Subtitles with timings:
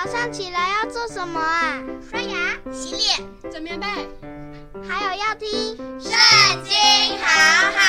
[0.00, 1.82] 早上起来要做什么啊？
[2.08, 3.86] 刷牙、洗脸、整棉被，
[4.88, 5.48] 还有要听
[6.00, 6.12] 《圣
[6.62, 6.72] 经》，
[7.20, 7.26] 好
[7.72, 7.87] 好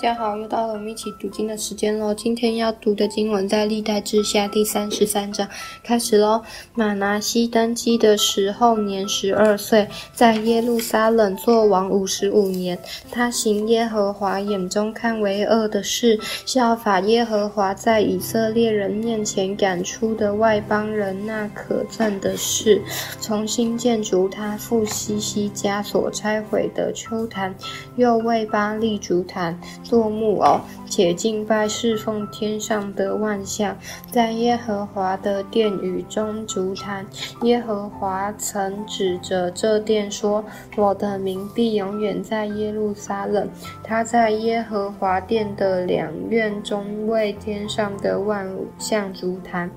[0.00, 2.14] 大家好，又到了我们一起读经的时间喽。
[2.14, 5.46] 今天要读的经文在历代志下第三十三章，
[5.84, 6.40] 开始喽。
[6.74, 12.78] 玛拿西登基的时候年十二岁，在耶路撒冷作王五十五年。
[13.10, 22.80] 他行耶和华眼中看为恶的事，效法耶和华在以色列人面前赶出的外邦人那可憎的事，
[23.20, 27.54] 重新建筑他父西西家所拆毁的邱坛，
[27.96, 29.60] 又为巴力筑坛。
[29.90, 33.76] 做木偶，且敬拜侍奉天上的万象，
[34.08, 37.04] 在耶和华的殿宇中足坛。
[37.42, 40.44] 耶和华曾指着这殿说
[40.78, 43.48] ：“我的名必永远在耶路撒冷。”
[43.82, 49.68] 他在耶和华殿的两院中为天上的万象足坛，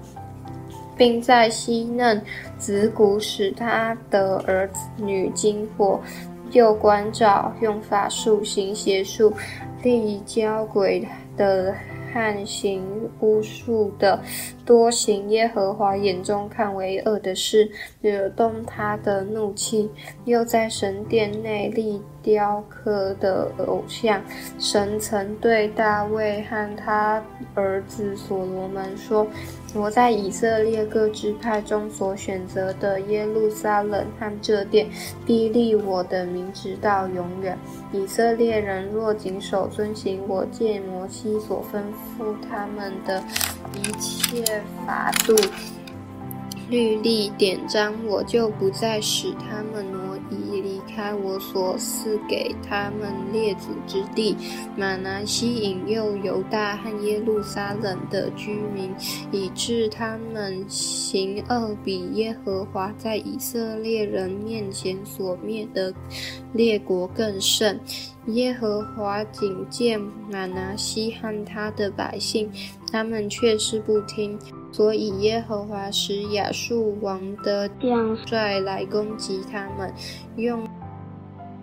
[0.96, 2.22] 并在西嫩
[2.60, 6.00] 子谷使他的儿女经过，
[6.54, 9.34] 就关照用法术行邪术。
[9.84, 11.76] 立交鬼的
[12.14, 12.82] 汉行
[13.20, 14.18] 巫术的，
[14.66, 17.70] 多行耶和华眼中看为恶的事，
[18.02, 19.90] 惹动他的怒气，
[20.26, 24.22] 又在神殿内立雕刻的偶像。
[24.58, 27.22] 神曾对大卫和他
[27.54, 29.28] 儿子所罗门说
[29.76, 34.88] ：“我在以色列各支派中所选择的耶路撒冷和这殿，
[35.26, 37.58] 必立我的名直到永远。
[37.92, 41.82] 以色列人若谨守遵行我借摩西所吩
[42.18, 43.22] 咐他们的
[43.72, 45.36] 一切法度、
[46.70, 54.36] 律例、典章，我就不再使他们挪移离开我所赐给他们列祖之地。
[54.76, 58.94] 马拿西引诱犹大和耶路撒冷的居民，
[59.32, 65.94] 以致他们行恶，比耶和华在以色列人面前所灭的
[66.54, 67.80] 列国更甚。
[68.28, 69.98] 耶和华警戒
[70.32, 72.50] 马拿西和他的百姓，
[72.90, 74.40] 他们却是不听，
[74.74, 79.94] 所以耶和华使亚述王的将帅来攻击他们，
[80.36, 80.68] 用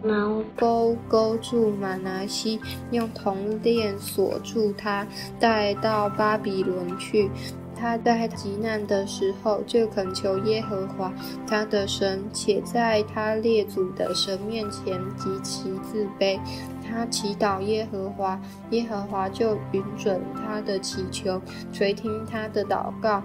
[0.02, 2.58] 矛钩钩住玛拿西，
[2.92, 5.06] 用铜链锁住他，
[5.38, 7.28] 带到巴比伦去。
[7.76, 11.12] 他在极难的时候，就恳求耶和华
[11.46, 16.38] 他的神，且在他列祖的神面前极其自卑。
[16.90, 18.40] 他祈祷耶和华，
[18.70, 21.40] 耶和华就允准他的祈求，
[21.72, 23.22] 垂听他的祷告。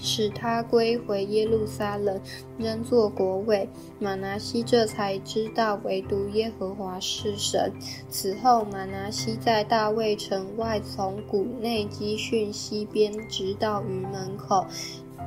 [0.00, 2.20] 使他归回耶路撒冷，
[2.58, 3.68] 仍作国位。
[4.00, 7.72] 玛拿西这才知道，唯独耶和华是神。
[8.08, 14.66] 此后，玛拿西在大卫城外，从谷内基训西边，直到鱼门口，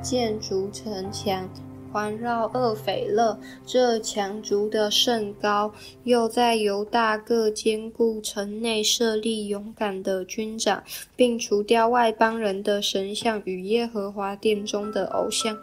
[0.01, 1.49] 建筑城墙。
[1.91, 5.73] 环绕厄斐勒，这强族的甚高，
[6.03, 10.83] 又在犹大各坚固城内设立勇敢的军长，
[11.15, 15.57] 并除掉外邦人的神像与耶和华殿中的偶像。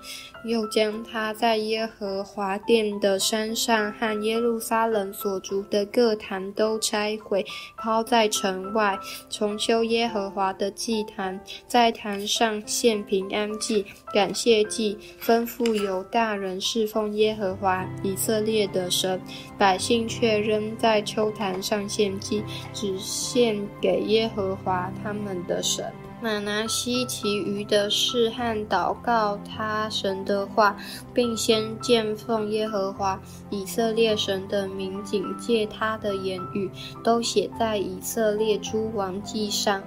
[0.45, 7.45] 又将他在耶和华殿的山上和耶路撒冷所筑的各坛都拆毁，
[7.77, 8.97] 抛在城外，
[9.29, 19.21] 重修耶和华的祭坛，在坛上献平安祭、感谢祭，吩咐犹大人侍奉耶和华以色列的神，
[19.59, 25.93] 百姓却仍在秋坛上献祭，只献给耶和华他们的神。
[26.23, 30.75] 马拿西其余的事和祷告他神的话，
[31.13, 36.71] 并先见奉耶和华以色列神的名警戒他的言语，
[37.05, 39.83] 都写在以色列诸王记上。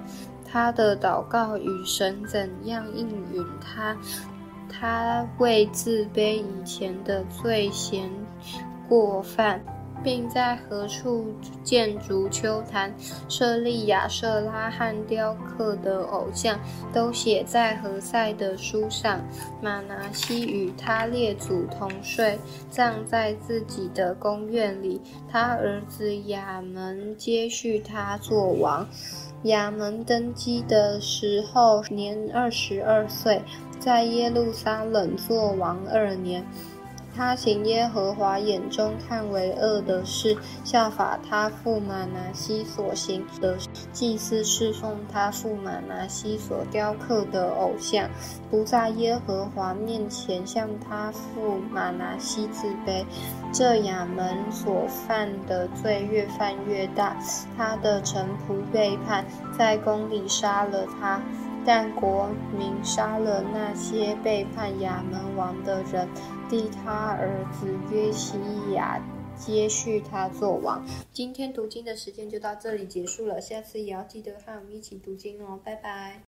[0.52, 3.96] 他的祷告与神怎样应允他，
[4.70, 8.08] 他为自卑以前的罪嫌
[8.88, 9.60] 过犯。
[10.02, 11.26] 并在何处
[11.62, 12.90] 建筑秋坛，
[13.28, 16.58] 设立亚瑟拉和雕刻的偶像，
[16.92, 19.20] 都写在何塞的书上。
[19.60, 22.38] 马拿西与他列祖同睡，
[22.70, 25.00] 葬在自己的宫院里。
[25.30, 28.88] 他儿子亚门接续他做王。
[29.44, 33.40] 亚门登基的时候年二十二岁，
[33.80, 36.44] 在耶路撒冷作王二年。
[37.16, 43.58] 他行耶和华眼中看为恶的事，效法他父玛拿西所行的，
[43.92, 48.08] 祭祀侍奉他父玛拿西所雕刻的偶像，
[48.48, 53.04] 不在耶和华面前向他父玛拿西自卑。
[53.52, 57.16] 这亚门所犯的罪越犯越大，
[57.56, 59.26] 他的臣仆背叛，
[59.58, 61.20] 在宫里杀了他。
[61.64, 66.08] 但国民杀了那些背叛亚门王的人，
[66.50, 68.38] 立他儿子约西
[68.74, 69.00] 亚
[69.36, 70.84] 接续他做王。
[71.12, 76.22] 今天读经的时间就到这里结束了，下次也要记得和我们一起读经哦，拜拜。